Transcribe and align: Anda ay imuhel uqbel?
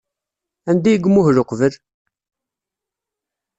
Anda 0.69 0.89
ay 0.91 0.99
imuhel 1.07 1.37
uqbel? 1.41 1.73